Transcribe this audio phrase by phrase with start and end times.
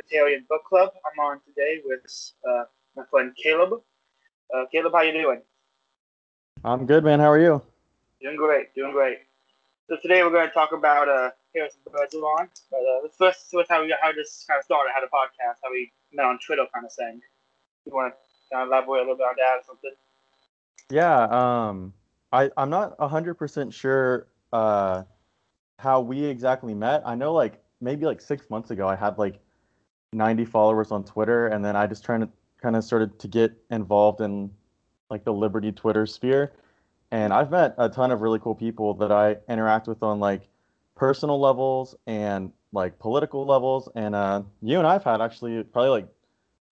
[0.00, 0.90] Libertarian Book Club.
[1.04, 2.00] I'm on today with
[2.48, 2.64] uh,
[2.96, 3.80] my friend Caleb.
[4.54, 5.42] Uh, Caleb, how you doing?
[6.64, 7.20] I'm good, man.
[7.20, 7.60] How are you?
[8.22, 9.18] Doing great, doing great.
[9.88, 12.48] So today we're going to talk about uh, Harrison Bergeron.
[12.70, 15.56] But uh, let's first see how we how this kind of started, how the podcast,
[15.62, 17.20] how we met on Twitter, kind of thing.
[17.84, 19.94] You want to kind of elaborate a little bit on that or something?
[20.90, 21.24] Yeah.
[21.24, 21.92] Um,
[22.32, 25.02] I I'm not hundred percent sure uh
[25.78, 27.02] how we exactly met.
[27.04, 29.40] I know like maybe like six months ago I had like
[30.12, 32.28] 90 followers on Twitter, and then I just trying to
[32.60, 34.50] kind of started to get involved in
[35.08, 36.52] like the Liberty Twitter sphere.
[37.10, 40.48] And I've met a ton of really cool people that I interact with on like
[40.94, 43.88] personal levels and like political levels.
[43.94, 46.08] And uh, you and I've had actually probably like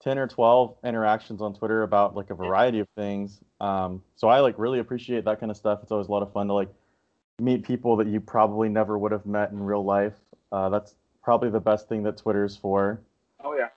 [0.00, 3.40] 10 or 12 interactions on Twitter about like a variety of things.
[3.60, 5.80] Um, so I like really appreciate that kind of stuff.
[5.82, 6.68] It's always a lot of fun to like
[7.40, 10.14] meet people that you probably never would have met in real life.
[10.52, 13.00] Uh, that's probably the best thing that Twitter's for.
[13.42, 13.68] Oh yeah,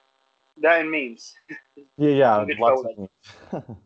[0.62, 1.34] that and memes.
[1.98, 3.64] Yeah, yeah, lots of memes.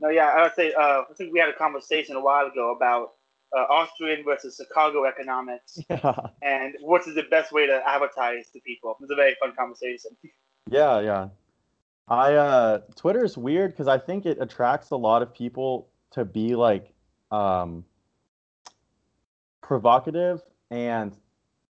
[0.00, 2.74] no, yeah, I would say uh, I think we had a conversation a while ago
[2.74, 3.12] about
[3.56, 6.14] uh, Austrian versus Chicago economics, yeah.
[6.42, 8.92] and what is the best way to advertise to people.
[8.92, 10.12] It was a very fun conversation.
[10.70, 11.28] Yeah, yeah.
[12.08, 16.24] I uh, Twitter is weird because I think it attracts a lot of people to
[16.24, 16.92] be like
[17.30, 17.84] um,
[19.62, 21.16] provocative and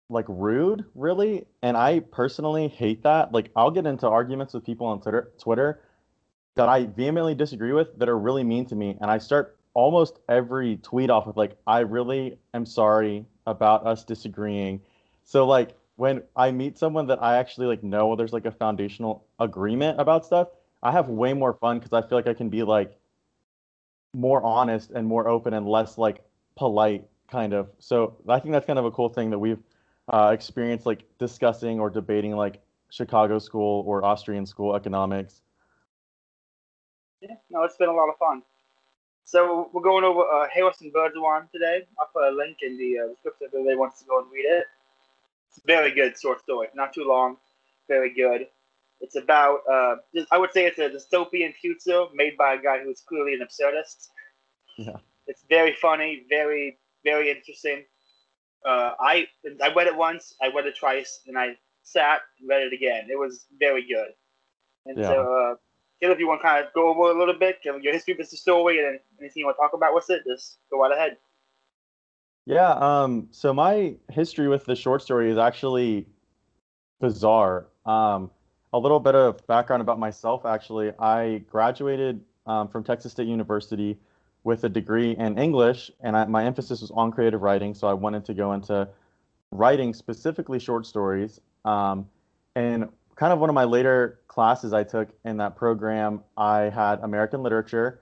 [0.09, 1.45] like rude, really.
[1.61, 3.31] And I personally hate that.
[3.31, 5.81] Like I'll get into arguments with people on Twitter, Twitter
[6.55, 10.19] that I vehemently disagree with that are really mean to me, and I start almost
[10.27, 14.81] every tweet off with like, "I really am sorry about us disagreeing."
[15.23, 19.25] So like when I meet someone that I actually like know there's like a foundational
[19.39, 20.49] agreement about stuff,
[20.81, 22.97] I have way more fun because I feel like I can be like
[24.13, 26.23] more honest and more open and less like
[26.55, 27.69] polite kind of.
[27.79, 29.59] So I think that's kind of a cool thing that we've
[30.09, 35.41] uh, experienced like discussing or debating like Chicago school or Austrian school economics.
[37.21, 38.41] Yeah, no, it's been a lot of fun.
[39.25, 41.85] So we're going over uh, Harrison Bergeron today.
[41.99, 44.45] I'll put a link in the uh, description if anybody wants to go and read
[44.45, 44.65] it.
[45.49, 47.37] It's a very good short story, not too long,
[47.87, 48.47] very good.
[49.01, 49.95] It's about, uh,
[50.31, 54.09] I would say it's a dystopian future made by a guy who's clearly an absurdist.
[54.77, 54.97] Yeah.
[55.27, 57.83] It's very funny, very, very interesting.
[58.65, 59.27] Uh, I
[59.63, 63.07] I read it once, I read it twice, and I sat and read it again.
[63.09, 64.09] It was very good.
[64.85, 65.07] And Yeah.
[65.07, 65.55] so, uh,
[65.99, 68.13] Caleb, if you want to kind of go over a little bit, give your history
[68.13, 70.91] of the story, and anything you want to talk about with it, just go right
[70.91, 71.17] ahead.
[72.45, 76.07] Yeah, um, so my history with the short story is actually
[76.99, 77.67] bizarre.
[77.85, 78.31] Um,
[78.73, 80.91] a little bit of background about myself, actually.
[80.99, 83.97] I graduated um, from Texas State University
[84.49, 87.93] with a degree in English, and I, my emphasis was on creative writing, so I
[87.93, 88.89] wanted to go into
[89.51, 91.39] writing specifically short stories.
[91.65, 92.09] Um,
[92.55, 96.99] and kind of one of my later classes I took in that program, I had
[97.01, 97.99] American literature,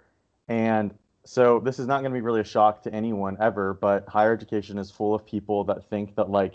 [0.47, 0.93] and
[1.25, 4.31] so this is not going to be really a shock to anyone ever, but higher
[4.31, 6.53] education is full of people that think that like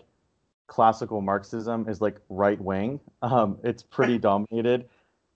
[0.68, 2.98] classical Marxism is like right wing.
[3.20, 4.88] Um, it's pretty dominated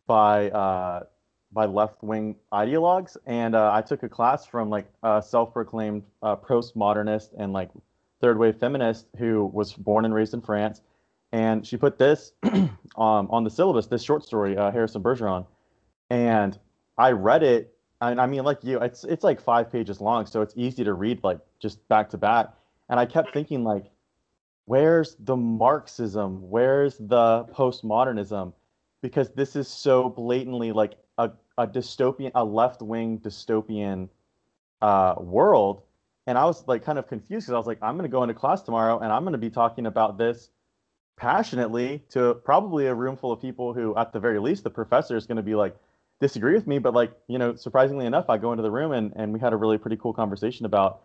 [0.07, 1.03] by uh,
[1.57, 6.37] by left wing ideologues, and uh, I took a class from like a self-proclaimed uh,
[6.37, 7.71] postmodernist and like
[8.21, 10.83] third wave feminist who was born and raised in France,
[11.33, 15.47] and she put this um, on the syllabus, this short story, uh, Harrison Bergeron,
[16.11, 16.57] and
[16.97, 20.43] I read it and I mean, like you, it's it's like five pages long, so
[20.43, 22.53] it's easy to read like just back to back.
[22.89, 23.87] And I kept thinking like,
[24.67, 26.51] where's the Marxism?
[26.51, 28.53] Where's the postmodernism?
[29.03, 34.09] Because this is so blatantly like a, a dystopian, a left wing dystopian
[34.83, 35.83] uh, world.
[36.27, 38.23] And I was like kind of confused because I was like, I'm going to go
[38.23, 40.51] into class tomorrow and I'm going to be talking about this
[41.17, 45.17] passionately to probably a room full of people who, at the very least, the professor
[45.17, 45.77] is going to be like,
[46.21, 49.13] disagree with me, but like you know, surprisingly enough, I go into the room and
[49.17, 51.03] and we had a really pretty cool conversation about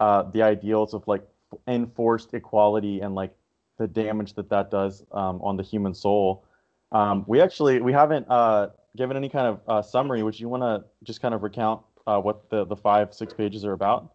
[0.00, 1.22] uh, the ideals of like
[1.68, 3.34] enforced equality and like
[3.78, 6.44] the damage that that does um, on the human soul.
[6.94, 10.22] Um, we actually we haven't uh, given any kind of uh, summary.
[10.22, 13.64] Would you want to just kind of recount uh, what the the five six pages
[13.64, 14.12] are about?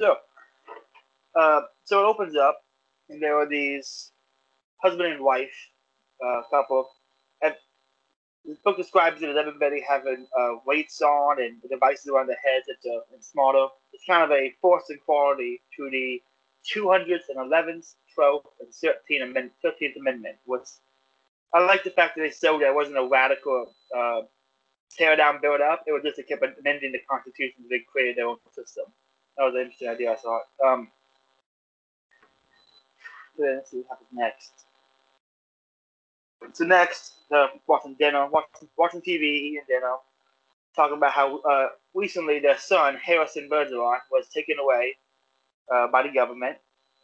[0.00, 0.16] So,
[1.38, 2.58] uh, so it opens up,
[3.10, 4.12] and there are these
[4.82, 5.54] husband and wife
[6.24, 6.88] uh, couple.
[7.42, 7.54] And
[8.46, 12.64] the book describes it as everybody having uh, weights on and devices around their heads.
[12.68, 13.66] It's, uh, it's smarter.
[13.92, 16.22] It's kind of a forced equality to the
[16.74, 19.52] 211th, 12th, and 13th Amendment.
[19.64, 20.36] 13th Amendment.
[20.44, 20.80] What's
[21.54, 24.22] I like the fact that they showed that it wasn't a radical uh,
[24.96, 25.84] tear down, build up.
[25.86, 27.64] It was just they kept amending the Constitution.
[27.70, 28.84] They created their own system.
[29.36, 30.12] That was an interesting idea.
[30.12, 30.42] I thought.
[30.64, 30.88] Um,
[33.38, 34.52] let's see what happens next.
[36.52, 39.94] So next, uh, watching dinner, watching, watching TV, eating dinner,
[40.74, 44.96] talking about how uh, recently their son Harrison Bergeron was taken away
[45.74, 46.56] uh, by the government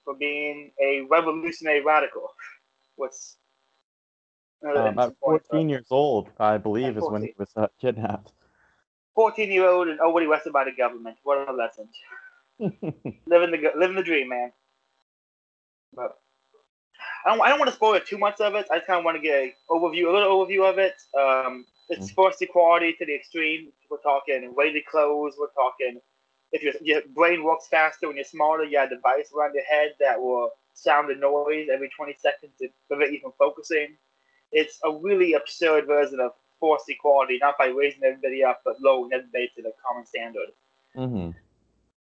[0.05, 2.31] for being a revolutionary radical.
[2.97, 3.37] What's
[4.65, 8.33] um, at 14 years old, I believe, is when he was uh, kidnapped.
[9.15, 11.17] 14 year old and already arrested by the government.
[11.23, 11.89] What a lesson.
[12.59, 14.53] living the living the dream, man.
[15.93, 16.19] But
[17.25, 18.67] I don't, I don't want to spoil too much of it.
[18.71, 20.95] I just kind of want to get an overview, a little overview of it.
[21.19, 22.15] Um, it's mm-hmm.
[22.15, 23.73] forced equality to the extreme.
[23.91, 25.35] We're talking weighted clothes.
[25.39, 26.01] We're talking
[26.53, 29.65] if your, your brain works faster when you're smaller, you have a device around your
[29.65, 33.97] head that will sound a noise every 20 seconds to prevent you from focusing.
[34.53, 39.13] It's a really absurd version of forced equality, not by raising everybody up, but lowering
[39.13, 40.49] everybody to the common standard.
[40.97, 41.31] Mm-hmm.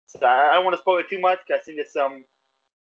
[0.06, 2.24] So I, don't want to spoil it too much because I think there's some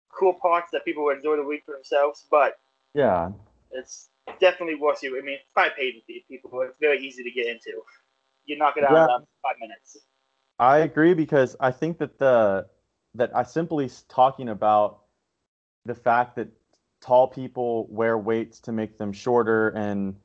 [0.08, 2.24] cool parts that people will enjoy the read for themselves.
[2.30, 2.58] But
[2.94, 3.30] yeah,
[3.70, 4.08] it's
[4.40, 5.18] definitely worth you.
[5.18, 6.62] I mean, five pages, people.
[6.62, 7.82] It's very easy to get into.
[8.46, 9.16] You knock it out yeah.
[9.16, 9.98] in five minutes.
[10.58, 12.66] I agree because I think that the
[13.14, 15.00] that I simply talking about
[15.84, 16.48] the fact that
[17.00, 20.16] tall people wear weights to make them shorter and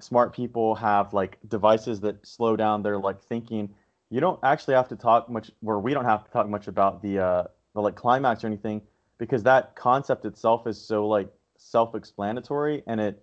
[0.00, 3.72] smart people have like devices that slow down their like thinking.
[4.10, 7.02] You don't actually have to talk much where we don't have to talk much about
[7.02, 7.44] the uh
[7.74, 8.82] the like climax or anything
[9.18, 13.22] because that concept itself is so like self-explanatory and it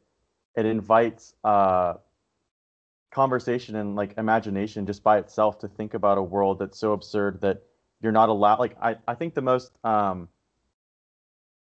[0.55, 1.95] it invites uh
[3.11, 7.39] conversation and like imagination just by itself to think about a world that's so absurd
[7.41, 7.61] that
[8.01, 10.27] you're not allowed like i, I think the most um,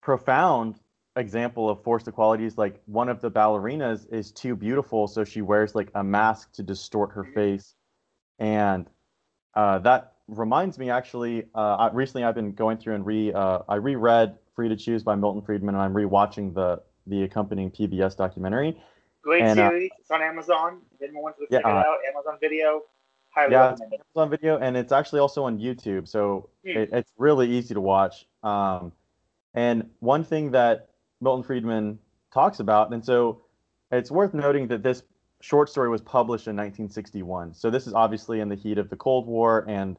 [0.02, 0.80] profound
[1.15, 5.41] example of forced equality is like one of the ballerinas is too beautiful so she
[5.41, 7.75] wears like a mask to distort her face
[8.39, 8.89] and
[9.53, 13.59] uh, that reminds me actually uh, I, recently i've been going through and re uh,
[13.69, 18.17] i reread free to choose by milton friedman and i'm rewatching the the accompanying pbs
[18.17, 18.77] documentary
[19.25, 19.89] Great and, uh, series.
[20.00, 20.81] It's on Amazon.
[20.94, 22.83] If anyone wants to check yeah, it out, Amazon Video.
[23.31, 24.01] Highly yeah, recommend it.
[24.15, 26.75] Amazon Video, and it's actually also on YouTube, so mm.
[26.75, 28.27] it, it's really easy to watch.
[28.44, 28.91] Um,
[29.56, 30.89] and one thing that
[31.25, 32.00] Milton Friedman
[32.33, 33.42] talks about, and so
[33.92, 35.04] it's worth noting that this
[35.42, 37.54] short story was published in 1961.
[37.54, 39.98] So this is obviously in the heat of the Cold War and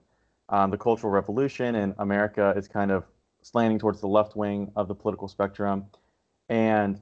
[0.49, 3.05] um, the Cultural Revolution, and America is kind of
[3.43, 5.87] slanting towards the left wing of the political spectrum.
[6.49, 7.01] And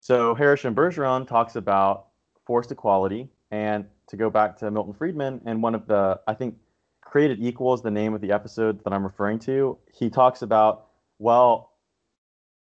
[0.00, 2.08] so Harrison Bergeron talks about
[2.44, 6.56] forced equality, and to go back to Milton Friedman, and one of the I think
[7.00, 9.78] created equal is the name of the episode that I'm referring to.
[9.92, 10.86] He talks about
[11.18, 11.75] well,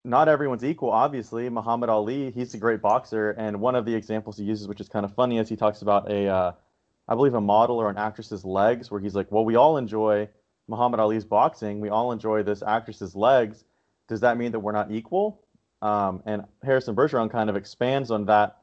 [0.04, 0.90] not everyone's equal.
[0.90, 4.80] Obviously, Muhammad Ali, he's a great boxer, and one of the examples he uses, which
[4.80, 6.52] is kind of funny, is he talks about a, uh,
[7.08, 10.28] I believe, a model or an actress's legs, where he's like, well, we all enjoy
[10.68, 13.64] Muhammad Ali's boxing, we all enjoy this actress's legs.
[14.08, 15.42] Does that mean that we're not equal?
[15.82, 18.58] Um, and Harrison Bergeron kind of expands on that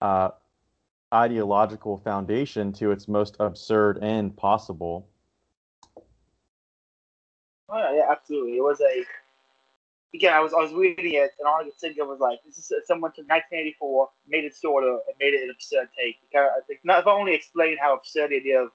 [0.00, 0.30] uh,
[1.12, 5.08] ideological foundation to its most absurd end possible.
[7.68, 8.56] Oh, yeah, absolutely.
[8.56, 9.04] It was a
[10.14, 10.32] again.
[10.32, 12.58] I was I was reading it, and all I could think of was like, this
[12.58, 16.16] is someone took 1984, made it sort of, and made it an absurd take.
[16.34, 18.70] I think not only explain how absurd the idea of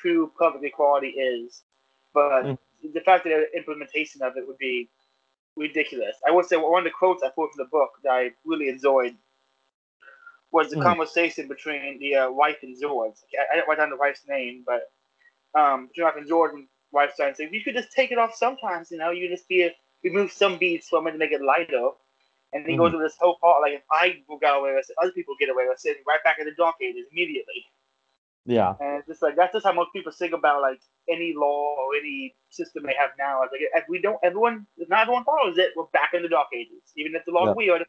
[0.00, 1.62] true public equality is,
[2.12, 2.58] but mm.
[2.94, 4.88] the fact that the implementation of it would be
[5.56, 6.16] ridiculous.
[6.26, 8.68] I would say one of the quotes I put from the book that I really
[8.68, 9.16] enjoyed
[10.50, 10.82] was the mm.
[10.82, 13.14] conversation between the uh, wife and George.
[13.38, 14.90] I, I didn't write down the wife's name, but
[15.58, 18.34] um, between wife and George and wife started saying, "You could just take it off
[18.34, 18.90] sometimes.
[18.90, 19.70] You know, you just be a,
[20.04, 21.90] remove some beads from it to make it lighter."
[22.52, 22.78] And then he mm.
[22.78, 25.50] goes into this whole part like, if I got away with it, other people get
[25.50, 27.66] away with it, right back in the dark ages immediately.
[28.46, 28.74] Yeah.
[28.80, 31.94] And it's just like that's just how most people think about like any law or
[31.94, 33.42] any system they have now.
[33.42, 36.28] It's like if we don't, everyone, if not everyone follows it, we're back in the
[36.28, 36.80] dark ages.
[36.96, 37.52] Even if the law yeah.
[37.52, 37.84] weird,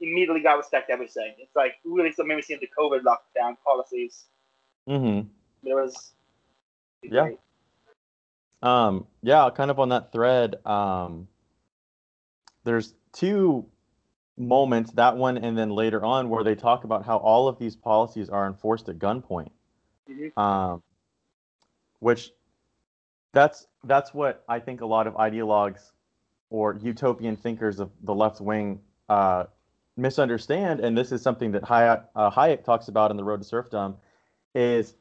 [0.00, 1.34] immediately got respect everything.
[1.38, 4.24] It's like really so maybe seeing the COVID lockdown policies.
[4.88, 5.28] Mm-hmm.
[5.62, 6.12] There was.
[7.02, 7.24] Yeah.
[7.24, 7.38] Great.
[8.62, 9.06] Um.
[9.22, 9.50] Yeah.
[9.54, 10.56] Kind of on that thread.
[10.64, 11.28] Um.
[12.68, 13.64] There's two
[14.36, 17.74] moments, that one and then later on, where they talk about how all of these
[17.74, 19.48] policies are enforced at gunpoint.
[20.10, 20.38] Mm-hmm.
[20.38, 20.82] Um,
[22.00, 22.30] which
[23.32, 25.92] that's that's what I think a lot of ideologues
[26.50, 29.44] or utopian thinkers of the left wing uh,
[29.96, 33.48] misunderstand, and this is something that Hayek, uh, Hayek talks about in The Road to
[33.48, 33.96] Serfdom,
[34.54, 34.94] is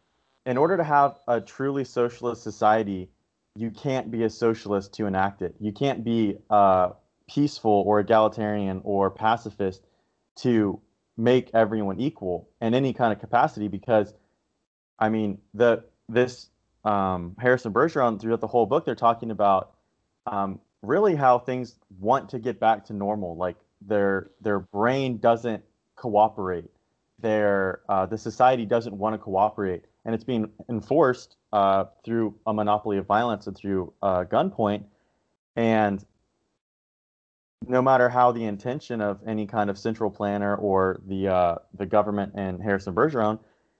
[0.46, 3.10] in order to have a truly socialist society,
[3.58, 5.54] you can't be a socialist to enact it.
[5.60, 6.92] You can't be uh,
[7.30, 9.84] peaceful or egalitarian or pacifist
[10.38, 10.80] to
[11.18, 14.14] make everyone equal in any kind of capacity because–
[15.00, 16.50] I mean, the this
[16.84, 19.74] um, Harrison Bergeron throughout the whole book, they're talking about
[20.26, 23.36] um, really how things want to get back to normal.
[23.36, 25.64] Like their their brain doesn't
[25.96, 26.66] cooperate.
[27.20, 32.54] They're, uh, the society doesn't want to cooperate, and it's being enforced uh, through a
[32.54, 34.84] monopoly of violence and through uh, gunpoint.
[35.56, 36.04] And
[37.66, 41.86] no matter how the intention of any kind of central planner or the uh, the
[41.86, 43.40] government and Harrison Bergeron,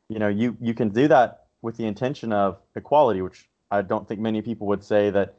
[0.10, 4.08] you know, you you can do that with the intention of equality, which I don't
[4.08, 5.36] think many people would say that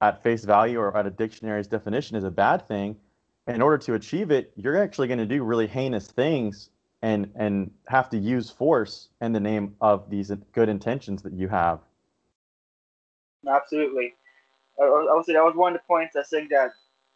[0.00, 2.96] at face value or at a dictionary's definition is a bad thing.
[3.46, 6.70] In order to achieve it, you're actually going to do really heinous things
[7.02, 11.48] and and have to use force in the name of these good intentions that you
[11.48, 11.80] have.
[13.46, 14.14] Absolutely.
[14.80, 16.70] I, I say that was one of the points I think that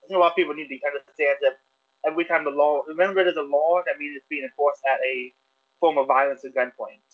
[0.08, 1.58] I think a lot of people need to understand that
[2.06, 5.34] every time the law, remember there's a law, that means it's being enforced at a
[5.80, 7.04] form of violence and gunpoint.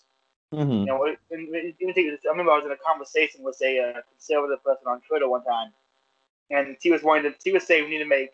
[0.54, 0.70] Mm-hmm.
[0.70, 5.00] You know, I remember I was in a conversation with a uh, conservative person on
[5.00, 5.72] Twitter one time,
[6.50, 8.30] and she was wanting to, she was saying we need to make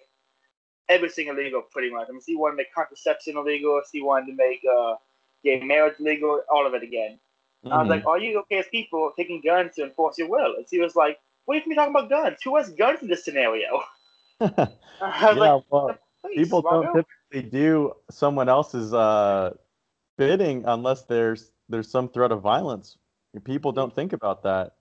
[0.90, 2.08] everything illegal pretty much.
[2.10, 4.96] I mean, she wanted to make contraception illegal, she wanted to make uh,
[5.42, 7.18] gay marriage legal, all of it again.
[7.64, 7.72] Mm-hmm.
[7.72, 7.90] I was mm-hmm.
[7.90, 10.56] like, are you okay as people taking guns to enforce your will?
[10.56, 12.38] And she was like, what are you talking about guns?
[12.44, 13.80] Who has guns in this scenario?
[14.58, 14.66] yeah,
[15.32, 15.98] like, well,
[16.34, 19.54] people don't typically do someone else's uh,
[20.16, 22.96] bidding unless there's there's some threat of violence.
[23.44, 24.72] People don't think about that.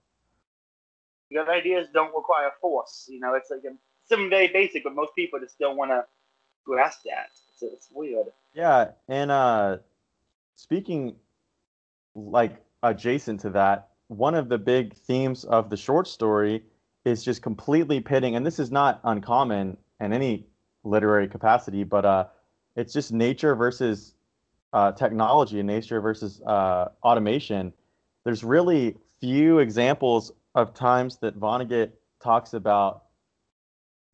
[1.28, 3.06] Because ideas don't require force.
[3.08, 3.76] You know, it's like a,
[4.08, 6.04] something very basic, but most people just don't want to
[6.64, 7.28] grasp that.
[7.52, 8.26] It's, it's weird.
[8.54, 9.78] Yeah, and uh,
[10.56, 11.14] speaking
[12.16, 16.64] like adjacent to that, one of the big themes of the short story
[17.04, 20.46] is just completely pitting, and this is not uncommon in any
[20.84, 22.24] literary capacity, but uh,
[22.76, 24.14] it's just nature versus
[24.72, 27.72] uh, technology and nature versus uh, automation,
[28.24, 31.90] there's really few examples of times that Vonnegut
[32.22, 33.04] talks about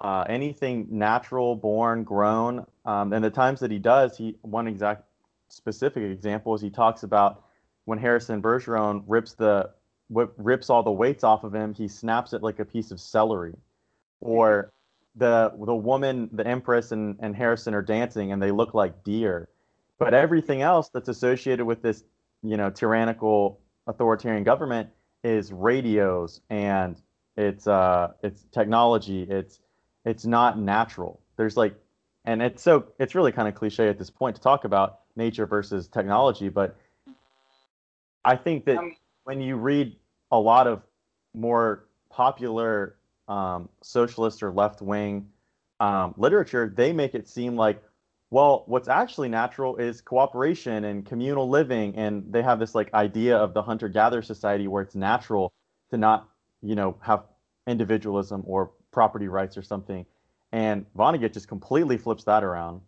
[0.00, 2.66] uh, anything natural, born, grown.
[2.84, 5.04] Um, and the times that he does, he one exact
[5.48, 7.44] specific example is he talks about
[7.84, 9.70] when Harrison Bergeron rips the
[10.08, 13.54] rips all the weights off of him, he snaps it like a piece of celery.
[14.20, 14.72] Or
[15.16, 19.48] the the woman, the Empress and, and Harrison are dancing and they look like deer.
[19.98, 22.04] But everything else that's associated with this,
[22.42, 24.90] you know, tyrannical authoritarian government
[25.24, 27.00] is radios and
[27.36, 29.22] it's uh it's technology.
[29.22, 29.60] It's
[30.04, 31.20] it's not natural.
[31.36, 31.74] There's like
[32.24, 35.46] and it's so it's really kind of cliche at this point to talk about nature
[35.46, 36.76] versus technology, but
[38.24, 38.94] I think that um,
[39.26, 39.96] when you read
[40.30, 40.82] a lot of
[41.34, 45.26] more popular um, socialist or left wing
[45.80, 47.82] um, literature, they make it seem like
[48.30, 53.36] well, what's actually natural is cooperation and communal living, and they have this like idea
[53.36, 55.52] of the hunter-gatherer society where it's natural
[55.90, 56.28] to not,
[56.60, 57.22] you know, have
[57.68, 60.04] individualism or property rights or something.
[60.50, 62.80] And Vonnegut just completely flips that around.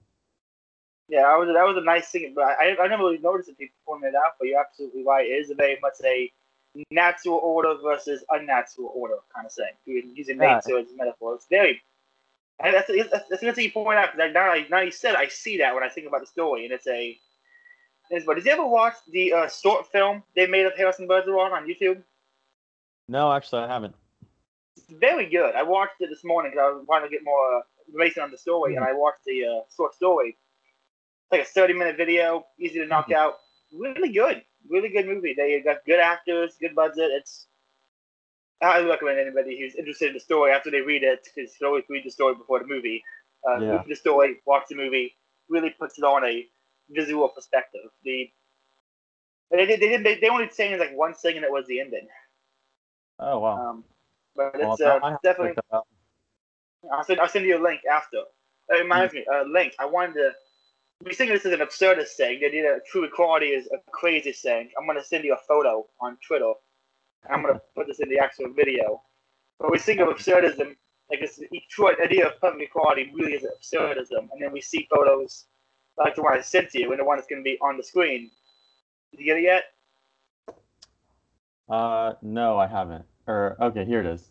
[1.08, 3.58] Yeah, that was that was a nice thing, but I, I never really noticed it.
[3.58, 5.26] People pointed it out, but you're absolutely right.
[5.26, 6.30] It is very much a
[6.90, 9.72] natural order versus unnatural order kind of thing.
[9.86, 10.60] Using yeah.
[10.66, 11.82] nature as a metaphor, it's very
[12.60, 15.58] and that's, that's, that's thing you point out because now, now you said I see
[15.58, 17.18] that when I think about the story, and it's a.
[18.10, 21.52] It's, but did you ever watch the uh, short film they made of Harrison Bergeron
[21.52, 22.02] on YouTube?
[23.06, 23.94] No, actually, I haven't.
[24.76, 25.54] It's very good.
[25.54, 28.30] I watched it this morning because I was trying to get more uh, information on
[28.30, 28.82] the story, mm-hmm.
[28.82, 30.36] and I watched the uh, short story.
[31.30, 33.20] Like a thirty-minute video, easy to knock mm-hmm.
[33.20, 33.34] out.
[33.78, 35.34] Really good, really good movie.
[35.36, 37.10] They got good actors, good budget.
[37.12, 37.48] It's
[38.62, 41.84] I recommend anybody who's interested in the story after they read it, because you always
[41.90, 43.04] read the story before the movie.
[43.46, 43.70] Uh, yeah.
[43.72, 45.16] Read the story, watch the movie,
[45.48, 46.46] really puts it on a
[46.90, 47.90] visual perspective.
[48.04, 48.30] The
[49.50, 51.80] they did they did they, they only changed like one thing and it was the
[51.80, 52.08] ending.
[53.18, 53.70] Oh wow!
[53.70, 53.84] Um,
[54.34, 55.60] but it's uh, definitely.
[55.70, 58.22] I'll send I'll send you a link after.
[58.70, 59.16] It reminds mm.
[59.16, 59.74] me, uh, link.
[59.78, 60.30] I wanted to.
[61.04, 62.40] We think this is an absurdist thing.
[62.40, 64.70] They did a true equality is a crazy thing.
[64.78, 66.52] I'm gonna send you a photo on Twitter
[67.30, 69.02] I'm gonna put this in the actual video.
[69.58, 70.76] But we think of absurdism
[71.10, 71.40] like this
[71.70, 75.46] true idea of public equality really is absurdism, and then we see photos
[75.96, 78.30] like the one I sent you and the one that's gonna be on the screen.
[79.10, 79.64] Did you get it yet?
[81.68, 83.04] Uh, no, I haven't.
[83.26, 84.28] Or okay, here it is.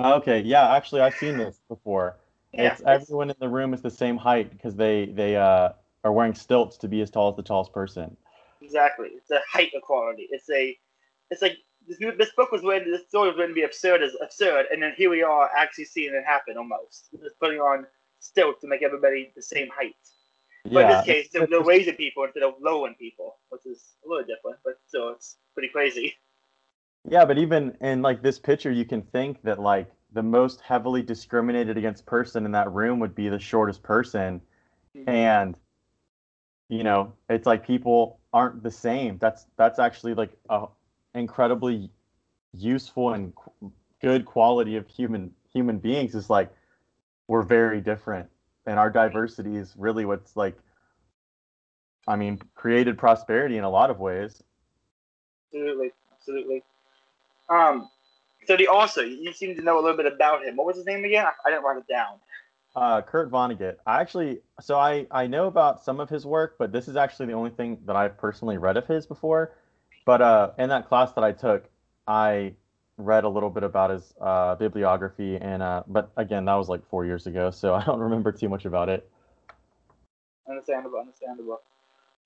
[0.00, 2.16] Okay, yeah, actually, I've seen this before.
[2.52, 5.70] Yeah, it's, everyone in the room is the same height because they they uh,
[6.04, 8.16] are wearing stilts to be as tall as the tallest person.
[8.60, 9.08] Exactly.
[9.14, 10.28] It's a height equality.
[10.30, 10.76] It's a,
[11.30, 11.56] it's like
[11.88, 12.92] this, this book was written.
[12.92, 15.86] This story was written to be absurd as absurd, and then here we are actually
[15.86, 17.08] seeing it happen almost.
[17.22, 17.86] Just putting on
[18.20, 19.96] stilts to make everybody the same height.
[20.64, 23.94] But yeah, in this case, they're, they're raising people instead of lowering people, which is
[24.04, 26.14] a little different, but still, it's pretty crazy.
[27.08, 31.02] Yeah, but even in like this picture, you can think that like the most heavily
[31.02, 34.40] discriminated against person in that room would be the shortest person,
[35.06, 35.56] and
[36.68, 39.18] you know it's like people aren't the same.
[39.18, 40.66] That's that's actually like a
[41.14, 41.90] incredibly
[42.52, 43.32] useful and
[44.00, 46.52] good quality of human human beings is like
[47.28, 48.28] we're very different.
[48.66, 50.58] And our diversity is really what's like
[52.08, 54.42] i mean created prosperity in a lot of ways.
[55.46, 55.92] Absolutely.
[56.12, 56.62] Absolutely.
[57.48, 57.88] Um
[58.46, 60.86] so the also you seem to know a little bit about him what was his
[60.86, 62.18] name again i, I didn't write it down
[62.74, 63.76] uh, Kurt Vonnegut.
[63.86, 67.26] I actually, so I I know about some of his work, but this is actually
[67.26, 69.52] the only thing that I've personally read of his before.
[70.04, 71.68] But uh, in that class that I took,
[72.06, 72.54] I
[72.96, 76.86] read a little bit about his uh, bibliography, and uh, but again, that was like
[76.88, 79.08] four years ago, so I don't remember too much about it.
[80.48, 81.60] Understandable, understandable.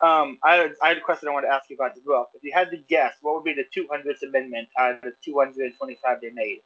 [0.01, 2.29] Um, I had, I had a question I wanted to ask you about the well.
[2.35, 6.21] If you had to guess, what would be the 200th amendment out of the 225
[6.21, 6.61] they made?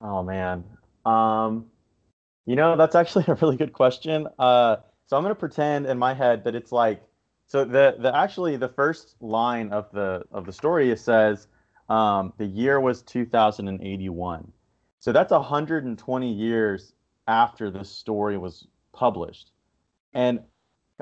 [0.00, 0.64] Oh man,
[1.04, 1.66] um,
[2.46, 4.28] you know that's actually a really good question.
[4.38, 7.02] Uh, so I'm gonna pretend in my head that it's like
[7.46, 11.48] so the the actually the first line of the of the story it says
[11.88, 14.52] um, the year was 2081.
[15.00, 16.92] So that's 120 years
[17.26, 19.50] after the story was published.
[20.14, 20.40] And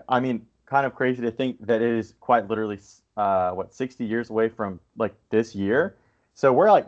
[0.08, 2.78] I mean, kind of crazy to think that it is quite literally,
[3.16, 5.96] uh, what, 60 years away from like this year.
[6.34, 6.86] So we're like,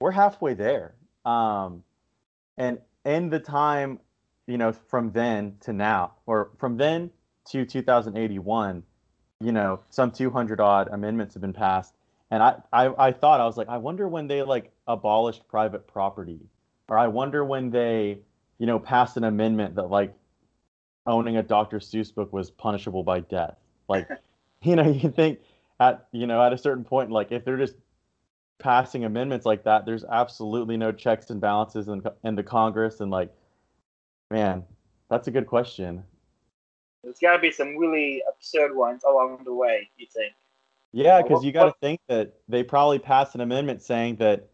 [0.00, 0.94] we're halfway there.
[1.24, 1.82] Um,
[2.56, 4.00] and in the time,
[4.46, 7.10] you know, from then to now, or from then
[7.50, 8.82] to 2081,
[9.40, 11.94] you know, some 200 odd amendments have been passed
[12.30, 15.86] and I, I, I thought I was like, I wonder when they like abolished private
[15.86, 16.40] property,
[16.88, 18.18] or I wonder when they,
[18.58, 20.14] you know, passed an amendment that like
[21.08, 21.78] owning a Dr.
[21.78, 23.56] Seuss book was punishable by death.
[23.88, 24.08] Like,
[24.62, 25.40] you know, you think
[25.80, 27.74] at you know at a certain point, like if they're just
[28.58, 33.10] passing amendments like that, there's absolutely no checks and balances in in the Congress, and
[33.10, 33.34] like,
[34.30, 34.64] man,
[35.10, 36.04] that's a good question.
[37.02, 39.88] There's got to be some really absurd ones along the way.
[39.96, 40.34] You think?
[40.92, 44.48] Yeah, because you got to think that they probably passed an amendment saying that,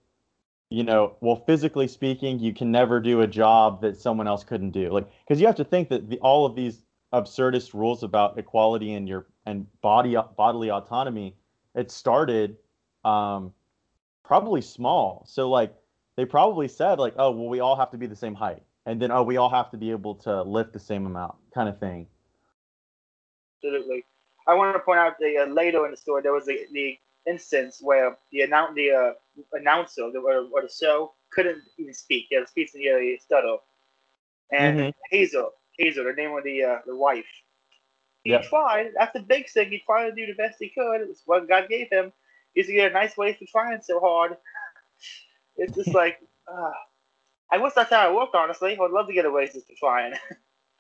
[0.74, 4.72] you know, well, physically speaking, you can never do a job that someone else couldn't
[4.72, 4.90] do.
[4.90, 6.82] Like, because you have to think that the, all of these
[7.12, 11.37] absurdist rules about equality and your and body bodily autonomy,
[11.76, 12.56] it started
[13.04, 13.52] um,
[14.24, 15.24] probably small.
[15.28, 15.72] So like
[16.16, 19.00] they probably said like, oh, well, we all have to be the same height, and
[19.00, 21.78] then oh, we all have to be able to lift the same amount, kind of
[21.78, 22.08] thing.
[23.62, 24.04] Absolutely.
[24.48, 27.78] I want to point out the uh, in the story there was the, the instance
[27.80, 29.12] where the announce the uh,
[29.52, 32.26] announcer the, or, or, the show couldn't even speak.
[32.28, 33.56] He had a speech and he stutter.
[34.52, 34.90] And mm-hmm.
[35.10, 37.24] Hazel, Hazel, the name of the uh, the wife.
[38.22, 38.44] He yep.
[38.44, 38.90] tried.
[38.96, 39.70] That's the big thing.
[39.70, 41.02] He tried to do the best he could.
[41.02, 42.12] It's what God gave him.
[42.54, 44.37] He's get a nice way for trying so hard.
[45.56, 46.18] It's just like,
[46.50, 46.70] uh,
[47.50, 48.34] I wish that's how it worked.
[48.34, 50.14] Honestly, I would love to get a raise just for trying.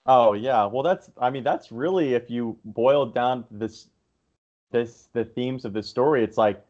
[0.06, 3.88] Oh yeah, well that's I mean that's really if you boil down this
[4.70, 6.64] this the themes of the story, it's like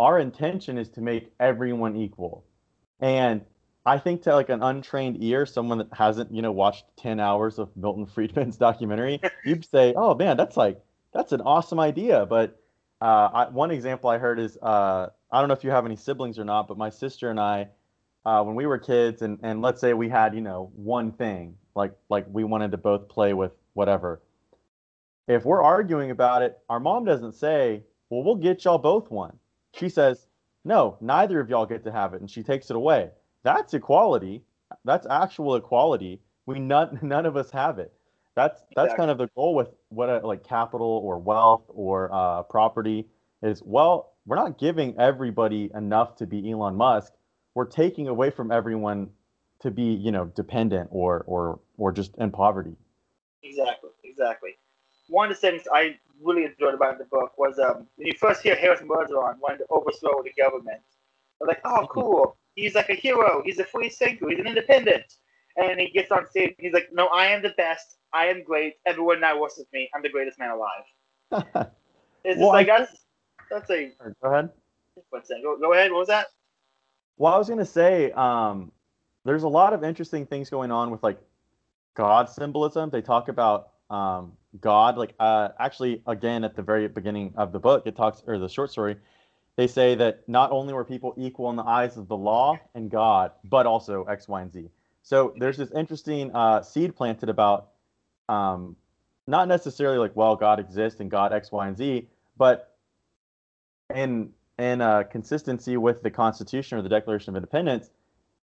[0.00, 2.44] our intention is to make everyone equal.
[3.00, 3.42] And
[3.86, 7.58] I think to like an untrained ear, someone that hasn't, you know, watched 10 hours
[7.58, 10.80] of Milton Friedman's documentary, you'd say, "Oh man, that's like
[11.12, 12.60] that's an awesome idea." But
[13.00, 15.96] uh, I, one example I heard is uh, I don't know if you have any
[15.96, 17.68] siblings or not, but my sister and I,
[18.24, 21.56] uh, when we were kids, and and let's say we had, you know, one thing,
[21.74, 24.22] like like we wanted to both play with whatever.
[25.26, 29.38] If we're arguing about it, our mom doesn't say, "Well, we'll get y'all both one."
[29.72, 30.26] She says,
[30.64, 33.10] "No, neither of y'all get to have it," and she takes it away.
[33.42, 34.42] That's equality.
[34.84, 36.20] That's actual equality.
[36.46, 37.92] We none none of us have it.
[38.34, 38.96] That's that's exactly.
[38.96, 43.06] kind of the goal with what a, like capital or wealth or uh, property
[43.42, 43.62] is.
[43.62, 47.12] Well, we're not giving everybody enough to be Elon Musk.
[47.54, 49.10] We're taking away from everyone
[49.60, 52.76] to be you know dependent or or or just in poverty.
[53.42, 54.56] Exactly, exactly.
[55.08, 58.42] One of the things I really enjoyed about the book was um, when you first
[58.42, 60.80] hear Harrison Bergeron wanting to overthrow the government.
[61.40, 62.36] I'm like, oh, cool.
[62.54, 63.42] He's like a hero.
[63.44, 64.28] He's a free thinker.
[64.30, 65.04] He's an independent.
[65.56, 66.54] And he gets on stage.
[66.58, 67.96] He's like, no, I am the best.
[68.12, 68.74] I am great.
[68.86, 69.90] Everyone now worships me.
[69.94, 71.32] I'm the greatest man alive.
[72.24, 73.04] it's well, like that's
[73.50, 73.92] that's a.
[74.22, 74.50] Go ahead.
[75.42, 75.90] Go, go ahead.
[75.90, 76.26] What was that?
[77.16, 78.72] Well, I was gonna say, um,
[79.24, 81.18] there's a lot of interesting things going on with like
[81.94, 82.90] God symbolism.
[82.90, 87.58] They talk about um, God, like uh, actually, again at the very beginning of the
[87.58, 88.96] book, it talks or the short story.
[89.56, 92.90] They say that not only were people equal in the eyes of the law and
[92.90, 94.68] God, but also X, Y, and Z.
[95.02, 97.68] So there's this interesting uh, seed planted about
[98.28, 98.74] um,
[99.26, 102.76] not necessarily like, well, God exists and God X, Y, and Z, but
[103.94, 107.90] in in uh, consistency with the Constitution or the Declaration of Independence,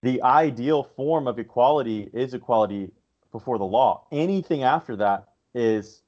[0.02, 2.90] the ideal form of equality is equality
[3.32, 4.04] before the law.
[4.12, 5.25] Anything after that
[5.56, 6.02] is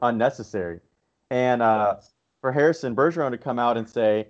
[0.00, 0.80] unnecessary.
[1.30, 1.96] And uh,
[2.40, 4.26] for Harrison Bergeron to come out and say,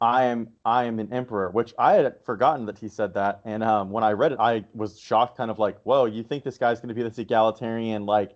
[0.00, 3.40] I am I am an emperor, which I had forgotten that he said that.
[3.44, 6.42] And um, when I read it, I was shocked, kind of like, "Whoa, you think
[6.42, 8.34] this guy's going to be this egalitarian, like,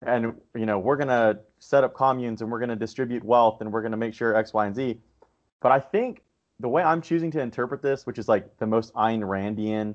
[0.00, 3.60] and you know, we're going to set up communes and we're going to distribute wealth
[3.60, 4.98] and we're going to make sure X, Y, and Z."
[5.60, 6.22] But I think
[6.60, 9.94] the way I'm choosing to interpret this, which is like the most Ayn Randian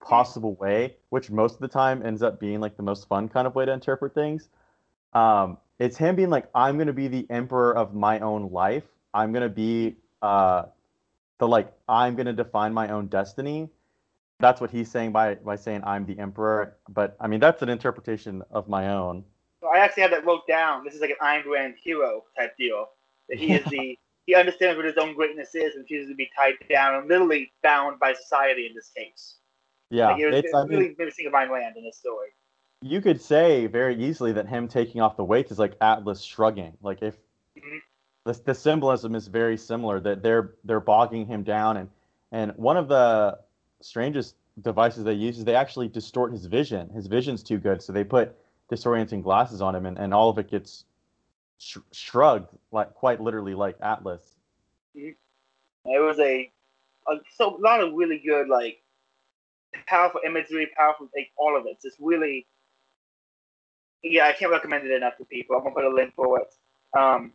[0.00, 3.46] possible way, which most of the time ends up being like the most fun kind
[3.46, 4.48] of way to interpret things.
[5.12, 8.84] Um, it's him being like, I'm going to be the emperor of my own life.
[9.12, 10.64] I'm going to be uh,
[11.40, 13.68] the like I'm gonna define my own destiny.
[14.38, 16.76] That's what he's saying by by saying I'm the emperor.
[16.88, 19.24] But I mean that's an interpretation of my own.
[19.74, 20.84] I actually had that wrote down.
[20.84, 22.90] This is like an Ayn Rand hero type deal.
[23.28, 26.30] That he is the he understands what his own greatness is and chooses to be
[26.36, 29.36] tied down and literally bound by society in this case.
[29.90, 32.28] Yeah, like it was, it's, really mean, missing of Ayn Rand in this story.
[32.82, 36.76] You could say very easily that him taking off the weights is like Atlas shrugging.
[36.80, 37.14] Like if
[37.58, 37.78] mm-hmm
[38.24, 41.88] the, the symbolism is very similar that they're they're bogging him down and
[42.32, 43.38] and one of the
[43.80, 47.92] strangest devices they use is they actually distort his vision his vision's too good so
[47.92, 48.36] they put
[48.70, 50.84] disorienting glasses on him and, and all of it gets
[51.58, 54.36] sh- shrugged like quite literally like atlas
[54.94, 55.16] it
[55.84, 56.50] was a,
[57.08, 58.79] a so a lot of really good like
[59.86, 62.46] powerful imagery powerful like all of it it's really
[64.02, 66.54] yeah i can't recommend it enough to people i'm gonna put a link for it
[66.98, 67.32] um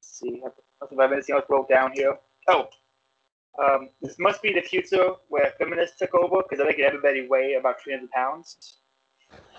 [0.00, 0.52] Let's see if
[0.98, 2.16] I have anything else broke down here.
[2.48, 2.68] Oh,
[3.62, 7.54] um, this must be the future where feminists took over because they're making everybody weigh
[7.54, 8.78] about 300 pounds.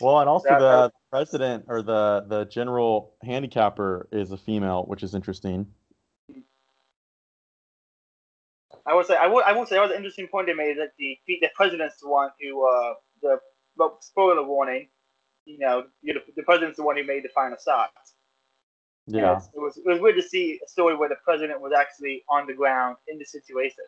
[0.00, 5.02] well, and also the uh, president or the the general handicapper is a female, which
[5.02, 5.66] is interesting.
[8.86, 10.78] I would say I would I would say that was an interesting point they made
[10.78, 13.38] that the the president's the one who uh the
[13.76, 14.88] well, spoiler warning,
[15.46, 17.90] you know, the, the president's the one who made the final shot.
[19.06, 19.36] Yeah.
[19.54, 22.46] it was it was weird to see a story where the president was actually on
[22.46, 23.84] the ground in the situation.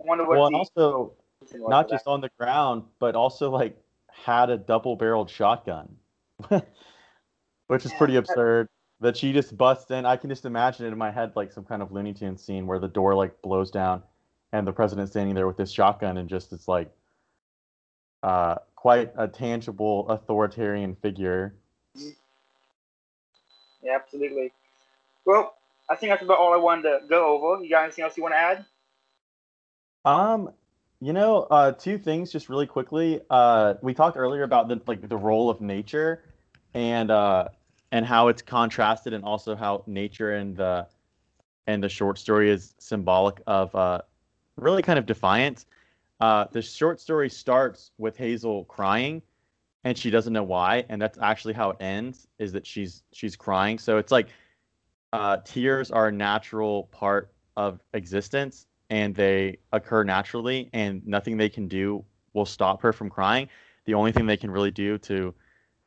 [0.00, 0.38] I wonder what.
[0.38, 1.14] Well, and also
[1.54, 3.76] not just on the ground, but also like
[4.08, 5.96] had a double-barreled shotgun,
[7.66, 8.68] which is pretty absurd.
[9.00, 10.06] That she just busts in.
[10.06, 12.68] I can just imagine it in my head like some kind of Looney Tunes scene
[12.68, 14.04] where the door like blows down,
[14.52, 16.90] and the president standing there with this shotgun and just it's like,
[18.22, 21.54] uh, quite a tangible authoritarian figure.
[23.82, 24.52] Yeah, absolutely.
[25.24, 25.54] Well,
[25.90, 27.62] I think that's about all I wanted to go over.
[27.62, 28.64] You got anything else you want to add?
[30.04, 30.52] Um,
[31.00, 33.20] you know, uh, two things just really quickly.
[33.30, 36.24] Uh, we talked earlier about the like the role of nature,
[36.74, 37.48] and uh,
[37.92, 40.86] and how it's contrasted, and also how nature and the
[41.66, 44.00] and the short story is symbolic of uh,
[44.56, 45.66] really kind of defiance.
[46.20, 49.22] Uh, the short story starts with Hazel crying,
[49.84, 53.36] and she doesn't know why and that's actually how it ends is that she's she's
[53.36, 53.78] crying.
[53.78, 54.28] So it's like
[55.12, 61.48] uh, tears are a natural part of existence and they occur naturally and nothing they
[61.48, 63.48] can do will stop her from crying.
[63.84, 65.34] The only thing they can really do to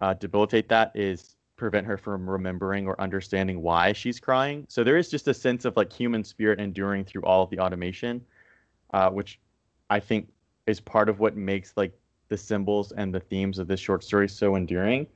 [0.01, 4.65] uh, debilitate that is prevent her from remembering or understanding why she's crying.
[4.67, 7.59] So there is just a sense of like human spirit enduring through all of the
[7.59, 8.21] automation
[8.95, 9.39] uh, which
[9.89, 10.29] i think
[10.67, 11.93] is part of what makes like
[12.29, 15.07] the symbols and the themes of this short story so endearing.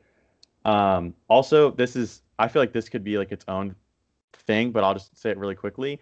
[0.65, 3.75] Um, also, this is I feel like this could be like its own
[4.33, 5.99] thing, but I'll just say it really quickly.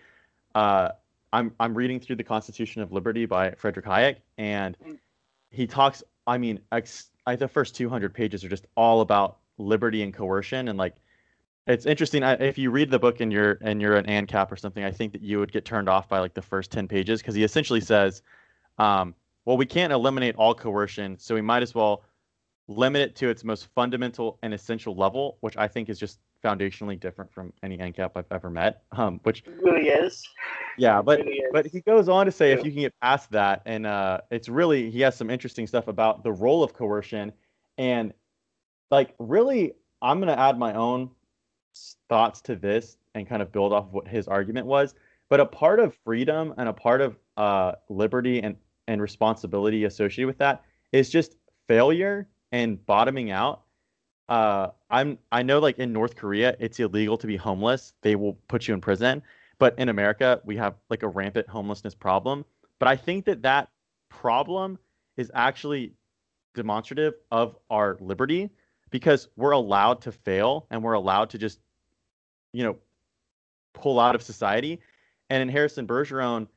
[0.54, 0.90] Uh,
[1.32, 4.78] I'm I'm reading through the Constitution of Liberty by Frederick Hayek, and
[5.50, 6.04] he talks.
[6.26, 10.68] I mean, ex, I, the first 200 pages are just all about liberty and coercion,
[10.68, 10.96] and like
[11.68, 12.24] it's interesting.
[12.24, 14.92] I, if you read the book and you're and you're an ANCAP or something, I
[14.92, 17.44] think that you would get turned off by like the first 10 pages because he
[17.44, 18.22] essentially says.
[18.80, 22.04] Um, well, we can't eliminate all coercion, so we might as well
[22.68, 27.00] limit it to its most fundamental and essential level, which I think is just foundationally
[27.00, 28.82] different from any ANCAP I've ever met.
[28.92, 30.28] Um, which it really is.
[30.78, 32.60] Yeah, but really but he goes on to say yeah.
[32.60, 35.88] if you can get past that, and uh, it's really he has some interesting stuff
[35.88, 37.32] about the role of coercion,
[37.78, 38.14] and
[38.92, 41.10] like really, I'm gonna add my own
[42.10, 44.96] thoughts to this and kind of build off of what his argument was.
[45.30, 48.56] But a part of freedom and a part of uh, liberty and
[48.88, 50.64] and responsibility associated with that
[50.94, 51.36] is just
[51.68, 53.64] failure and bottoming out.
[54.30, 57.94] Uh, I'm I know like in North Korea it's illegal to be homeless.
[58.02, 59.22] They will put you in prison.
[59.60, 62.46] But in America we have like a rampant homelessness problem.
[62.80, 63.70] But I think that that
[64.10, 64.78] problem
[65.18, 65.94] is actually
[66.56, 68.50] demonstrative of our liberty
[68.90, 71.60] because we're allowed to fail and we're allowed to just
[72.54, 72.78] you know
[73.74, 74.80] pull out of society.
[75.30, 76.48] And in Harrison Bergeron,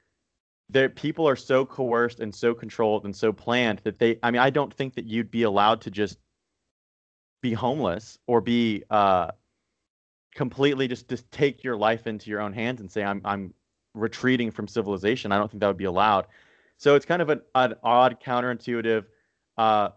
[0.68, 4.40] there people are so coerced and so controlled and so planned that they I mean
[4.40, 6.18] I don't think that you'd be allowed to just
[7.42, 9.30] be homeless or be uh,
[10.34, 13.54] completely just just take your life into your own hands and say I'm I'm
[13.94, 15.32] retreating from civilization.
[15.32, 16.26] I don't think that would be allowed.
[16.76, 19.04] So it's kind of an, an odd, counterintuitive,
[19.58, 19.90] uh,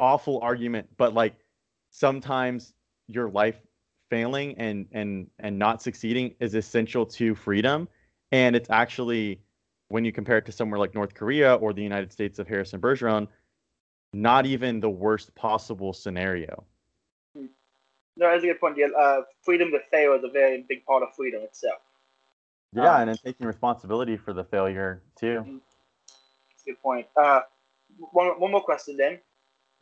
[0.00, 1.36] awful argument, but like
[1.90, 2.72] sometimes
[3.06, 3.56] your life
[4.10, 7.88] failing and and and not succeeding is essential to freedom,
[8.32, 9.40] and it's actually
[9.88, 12.80] when you compare it to somewhere like North Korea or the United States of Harrison
[12.80, 13.26] Bergeron,
[14.12, 16.64] not even the worst possible scenario.
[18.18, 18.76] No, that's a good point.
[18.98, 21.78] Uh, freedom to fail is a very big part of freedom itself.
[22.72, 25.40] Yeah, um, and then taking responsibility for the failure too.
[25.40, 25.56] Mm-hmm.
[26.50, 27.06] That's a good point.
[27.16, 27.42] Uh,
[28.10, 29.20] one, one more question then.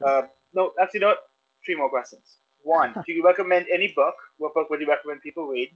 [0.04, 1.14] Uh, no, actually, no,
[1.64, 2.36] three more questions.
[2.66, 4.16] One, do you recommend any book?
[4.38, 5.70] What book would you recommend people read?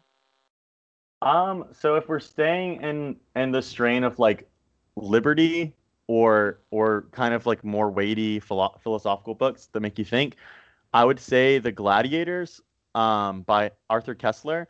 [1.22, 4.50] Um, so if we're staying in in the strain of like
[4.96, 5.72] liberty
[6.08, 10.34] or or kind of like more weighty philo- philosophical books that make you think,
[10.92, 12.60] I would say The Gladiators
[12.96, 14.66] um, by Arthur Koestler.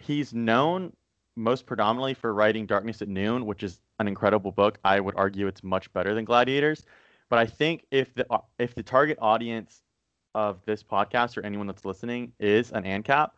[0.00, 0.92] He's known
[1.36, 4.80] most predominantly for writing Darkness at Noon, which is an incredible book.
[4.84, 6.84] I would argue it's much better than Gladiators.
[7.28, 8.26] But I think if the
[8.58, 9.84] if the target audience
[10.34, 13.30] of this podcast or anyone that's listening is an ANCAP,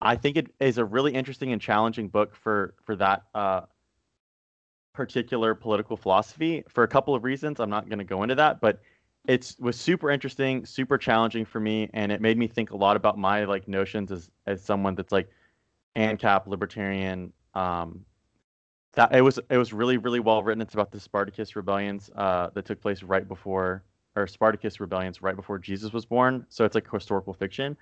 [0.00, 3.62] I think it is a really interesting and challenging book for for that uh,
[4.94, 7.60] particular political philosophy for a couple of reasons.
[7.60, 8.80] I'm not going to go into that, but
[9.26, 12.96] it was super interesting, super challenging for me, and it made me think a lot
[12.96, 15.28] about my like notions as as someone that's like
[15.96, 17.32] ANCAP libertarian.
[17.54, 18.04] Um,
[18.94, 20.62] that it was it was really really well written.
[20.62, 23.82] It's about the Spartacus rebellions uh, that took place right before
[24.16, 26.46] or Spartacus rebellions right before Jesus was born.
[26.48, 27.76] So it's like historical fiction.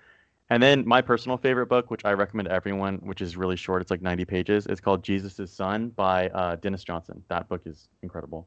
[0.48, 3.82] And then my personal favorite book, which I recommend to everyone, which is really short,
[3.82, 4.66] it's like 90 pages.
[4.66, 7.22] It's called Jesus' Son by uh, Denis Johnson.
[7.28, 8.46] That book is incredible.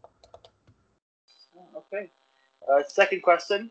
[1.76, 2.10] Okay.
[2.72, 3.70] Uh, second question: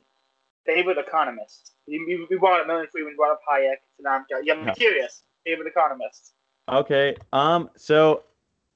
[0.67, 1.73] favorite economist.
[1.87, 3.77] You, you, you brought up Milton Friedman, brought up Hayek.
[4.01, 5.23] Now I'm, yeah, I'm curious.
[5.47, 6.33] Favorite economist.
[6.69, 7.17] Okay.
[7.33, 7.71] Um.
[7.77, 8.25] So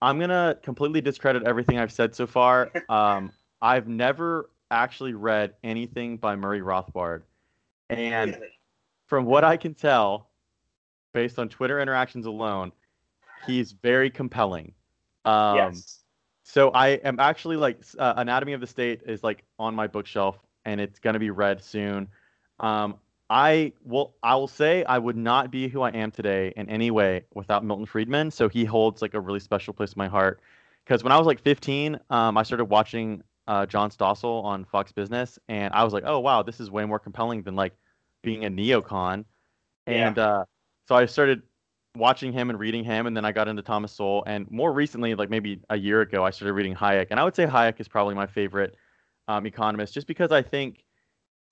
[0.00, 2.70] I'm gonna completely discredit everything I've said so far.
[2.88, 3.32] um.
[3.60, 7.22] I've never actually read anything by Murray Rothbard,
[7.90, 8.48] and really?
[9.06, 10.30] from what I can tell,
[11.12, 12.72] based on Twitter interactions alone,
[13.46, 14.72] he's very compelling.
[15.24, 15.98] Um, yes.
[16.44, 20.38] So I am actually like uh, Anatomy of the State is like on my bookshelf
[20.64, 22.08] and it's gonna be read soon.
[22.60, 22.96] Um,
[23.30, 26.90] I will I will say I would not be who I am today in any
[26.90, 28.30] way without Milton Friedman.
[28.30, 30.40] So he holds like a really special place in my heart.
[30.84, 34.92] Because when I was like 15, um, I started watching uh, John Stossel on Fox
[34.92, 37.74] Business, and I was like, oh wow, this is way more compelling than like
[38.22, 39.24] being a neocon.
[39.86, 40.44] And uh,
[40.86, 41.42] so I started
[41.96, 44.22] watching him and reading him, and then I got into Thomas Sowell.
[44.26, 47.08] And more recently, like maybe a year ago, I started reading Hayek.
[47.10, 48.76] And I would say Hayek is probably my favorite
[49.28, 50.84] um, economist, just because I think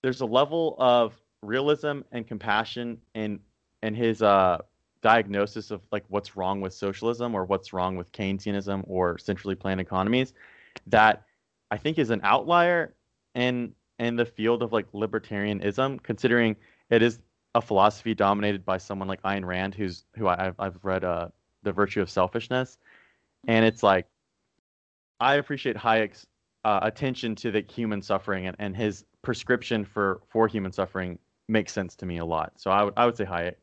[0.01, 3.39] there's a level of realism and compassion in
[3.83, 4.59] in his uh,
[5.01, 9.81] diagnosis of like what's wrong with socialism or what's wrong with Keynesianism or centrally planned
[9.81, 10.33] economies
[10.87, 11.23] that
[11.71, 12.93] I think is an outlier
[13.33, 16.55] in in the field of like libertarianism, considering
[16.89, 17.19] it is
[17.55, 21.29] a philosophy dominated by someone like Ayn Rand, who's who I, I've read uh,
[21.63, 22.77] the Virtue of Selfishness,
[23.47, 24.07] and it's like
[25.19, 26.27] I appreciate Hayek's
[26.65, 31.71] uh, attention to the human suffering and, and his prescription for for human suffering makes
[31.71, 32.53] sense to me a lot.
[32.57, 33.55] So I would I would say Hayek.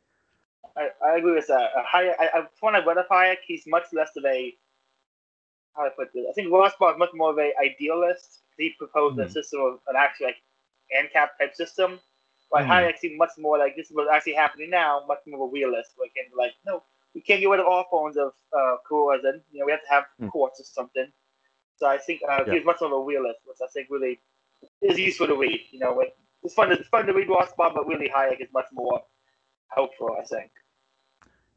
[0.76, 1.70] I, I agree with that.
[1.76, 4.56] Uh, Hayek, I, I, when I read of Hayek, he's much less of a
[5.78, 6.26] how I put this.
[6.28, 8.40] I think Rothbard is much more of an idealist.
[8.56, 9.28] He proposed mm-hmm.
[9.28, 10.36] a system of an actual like
[10.92, 12.00] ANCAP type system
[12.52, 12.68] like mm.
[12.68, 15.52] Hayek seemed much more like this is what's actually happening now, much more of a
[15.52, 15.90] realist.
[16.00, 16.82] Like, and like, no,
[17.14, 19.42] we can't get rid of all forms of uh, coercion.
[19.52, 20.30] You know, we have to have mm.
[20.30, 21.08] courts or something.
[21.76, 22.54] So I think uh, yeah.
[22.54, 24.20] he's much more of a realist, which I think really
[24.82, 25.60] is useful to read.
[25.70, 26.02] You know,
[26.42, 26.70] it's fun.
[26.70, 29.02] To, it's fun to read Rothbard, but really Hayek is much more
[29.68, 30.16] helpful.
[30.18, 30.50] I think.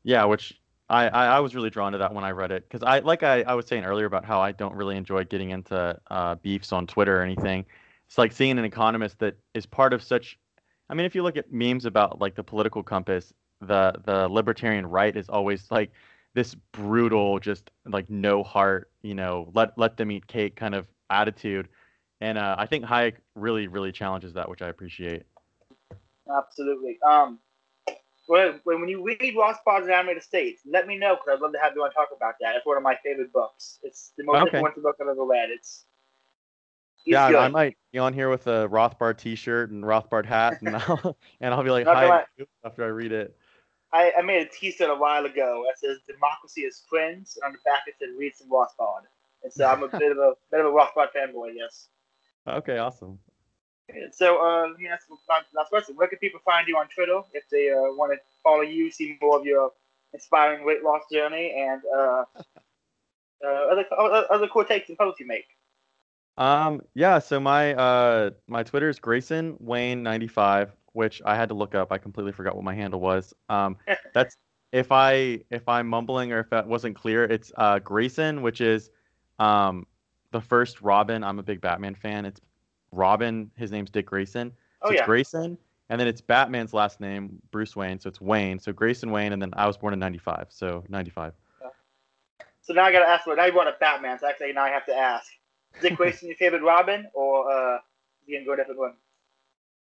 [0.04, 0.61] Yeah, which
[0.92, 3.24] I, I, I was really drawn to that when I read it because I like
[3.24, 6.72] I, I was saying earlier about how I don't really enjoy getting into uh, beefs
[6.72, 7.66] on Twitter or anything.
[8.08, 10.38] It's like seeing an economist that is part of such
[10.92, 14.86] I mean, if you look at memes about like the political compass, the the libertarian
[14.86, 15.92] right is always like
[16.34, 20.88] this brutal, just like no heart, you know, let let them eat cake kind of
[21.10, 21.70] attitude.
[22.20, 25.24] And uh, I think Hayek really, really challenges that, which I appreciate.
[26.30, 27.00] Absolutely.
[27.10, 27.40] Um,
[28.32, 31.74] when, when you read Rothbard's Animated States, let me know because I'd love to have
[31.76, 32.56] you on talk about that.
[32.56, 33.80] It's one of my favorite books.
[33.84, 34.58] It's the most okay.
[34.58, 35.50] influential book I've ever read.
[35.50, 35.86] It's
[37.06, 37.40] yeah, good.
[37.40, 41.54] I might be on here with a Rothbard T-shirt and Rothbard hat, and I'll and
[41.54, 42.24] I'll be like, "Hi"
[42.64, 43.36] after I read it.
[43.92, 47.52] I, I made a T-shirt a while ago that says "Democracy is friends," and on
[47.52, 49.02] the back it said "Read some Rothbard."
[49.44, 51.90] And so I'm a bit of a bit of a Rothbard fanboy, yes.
[52.48, 53.20] Okay, awesome.
[54.12, 55.18] So, uh, let me ask you
[55.56, 55.96] last question.
[55.96, 59.18] Where can people find you on Twitter if they uh, want to follow you, see
[59.22, 59.72] more of your
[60.14, 62.24] inspiring weight loss journey, and uh,
[63.46, 63.86] uh, other
[64.30, 65.46] other cool takes and posts you make?
[66.38, 67.20] Um, yeah.
[67.20, 71.76] So my uh my Twitter is Grayson Wayne ninety five, which I had to look
[71.76, 71.92] up.
[71.92, 73.34] I completely forgot what my handle was.
[73.50, 73.78] Um,
[74.14, 74.36] that's
[74.72, 78.90] if I if I'm mumbling or if that wasn't clear, it's uh Grayson, which is
[79.40, 79.86] um
[80.32, 81.24] the first Robin.
[81.24, 82.26] I'm a big Batman fan.
[82.26, 82.40] It's
[82.92, 83.52] Robin.
[83.56, 84.52] His name's Dick Grayson.
[84.82, 85.06] Oh, So it's yeah.
[85.06, 85.58] Grayson,
[85.90, 88.00] and then it's Batman's last name, Bruce Wayne.
[88.00, 88.60] So it's Wayne.
[88.60, 91.34] So Grayson Wayne, and then I was born in '95, so '95.
[92.64, 93.26] So now I gotta ask.
[93.26, 94.20] Well, now you brought up Batman.
[94.20, 95.28] So actually, now I have to ask:
[95.82, 97.80] Dick Grayson your favorite Robin, or uh,
[98.26, 98.94] you gonna go a different one?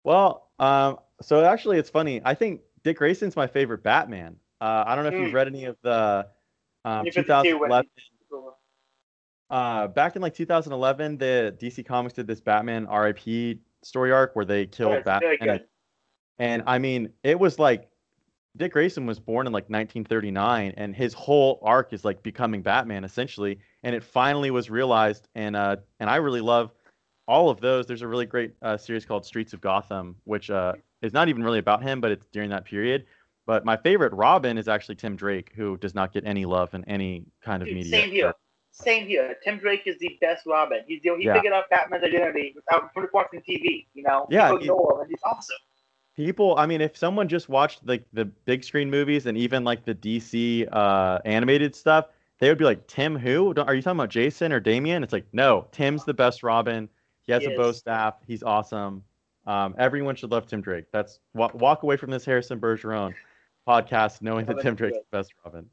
[0.04, 2.20] Well, um, so actually, it's funny.
[2.24, 4.36] I think Dick Grayson's my favorite Batman.
[4.60, 5.36] Uh, I don't know if you've Hmm.
[5.36, 6.26] read any of the
[6.84, 7.90] um, New 52 when- 2011.
[9.48, 14.44] Uh, back in like 2011, the DC Comics did this Batman RIP story arc where
[14.44, 15.36] they killed Batman.
[15.40, 15.64] good.
[16.38, 17.88] And I mean, it was like
[18.56, 23.04] Dick Grayson was born in like 1939, and his whole arc is like becoming Batman
[23.04, 23.58] essentially.
[23.82, 26.72] And it finally was realized, and uh, and I really love
[27.28, 27.86] all of those.
[27.86, 31.42] There's a really great uh, series called Streets of Gotham, which uh, is not even
[31.42, 33.06] really about him, but it's during that period.
[33.46, 36.84] But my favorite Robin is actually Tim Drake, who does not get any love in
[36.86, 38.00] any kind of Dude, media.
[38.00, 38.34] same here.
[38.82, 39.36] Same here.
[39.42, 40.80] Tim Drake is the best Robin.
[40.86, 41.34] He's the, he Yeah.
[41.34, 43.86] figured out Batman's identity without watching TV.
[43.94, 45.56] You know, Yeah, people he- ignore him, and he's awesome.
[46.14, 49.84] people i mean if someone just watched like the big screen movies and even like
[49.84, 52.06] the dc uh animated stuff
[52.38, 55.12] they would be like tim who Don't- are you talking about jason or damian it's
[55.12, 56.88] like no tim's the best robin
[57.26, 59.04] he has He a bow staff he's awesome
[59.46, 63.12] um, everyone should love tim drake that's walk, walk away from this harrison bergeron
[63.68, 65.68] podcast knowing that tim drake's the best robin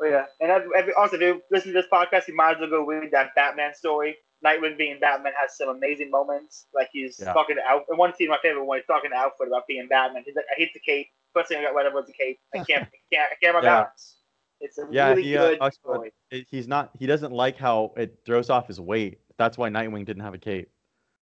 [0.00, 2.70] Oh, yeah, and every, also, if you listen to this podcast, you might as well
[2.70, 4.16] go read that Batman story.
[4.44, 6.66] Nightwing being Batman has some amazing moments.
[6.72, 7.32] Like he's Yeah.
[7.32, 7.86] talking to Alfred.
[7.88, 10.22] And One scene, my favorite one, he's talking to Alfred about being Batman.
[10.24, 11.08] He's like, "I hate the cape.
[11.34, 12.38] First thing I got rid of was the cape.
[12.54, 13.74] I can't, I can't, I can't have my Yeah.
[13.80, 14.18] balance."
[14.60, 16.12] It's a yeah really he uh, good about story.
[16.30, 20.22] he's not he doesn't like how it throws off his weight that's why nightwing didn't
[20.22, 20.68] have a cape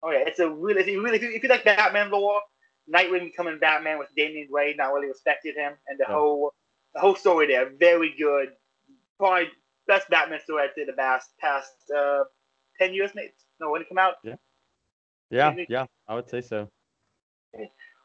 [0.03, 2.41] Oh yeah, it's a really, if you really, if you, if you like Batman lore,
[2.93, 6.15] Nightwing becoming Batman with Damian Wayne not really respected him, and the Yeah.
[6.15, 6.53] whole,
[6.95, 8.49] the whole story there, very good.
[9.23, 9.51] Probably
[9.87, 12.25] best Batman story I'd say the past past uh,
[12.81, 13.31] ten years, maybe.
[13.61, 14.15] No, when it come out.
[14.25, 16.69] yeah Maybe- yeah i would say so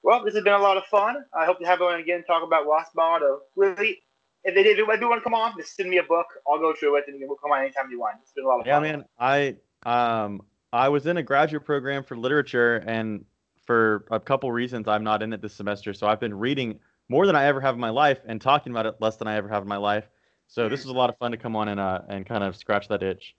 [0.04, 1.16] Well, this has been a lot of fun.
[1.34, 3.98] I hope to have everyone again talk about Rothbard or really.
[4.44, 6.28] If they did, if want to come on, just send me a book.
[6.48, 8.18] I'll go through it, and you can come on anytime you want.
[8.22, 8.84] It's been a lot of Yeah, fun.
[8.84, 9.06] man.
[9.20, 13.26] I um I was in a graduate program for literature, and
[13.66, 15.94] for a couple reasons, I'm not in it this semester.
[15.94, 18.86] So I've been reading more than I ever have in my life, and talking about
[18.86, 20.08] it less than I ever have in my life.
[20.48, 22.56] So this was a lot of fun to come on and uh and kind of
[22.56, 23.36] scratch that itch.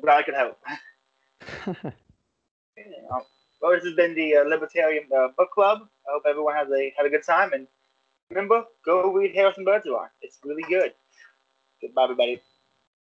[0.00, 0.58] But I could help.
[2.76, 2.84] Yeah.
[3.60, 5.80] Well, this has been the uh, Libertarian uh, Book Club.
[6.08, 7.66] I hope everyone has a had a good time, and
[8.30, 10.08] remember, go read Harrison Bergeron.
[10.20, 10.92] It's really good.
[11.80, 12.40] Goodbye, everybody.